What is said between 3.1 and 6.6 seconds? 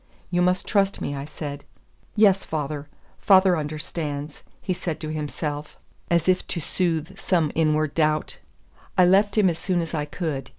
Father understands," he said to himself, as if to